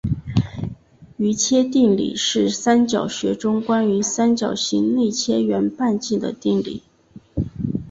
[1.17, 6.81] 余切定理是三角学中关于三角形内切圆半径的定理。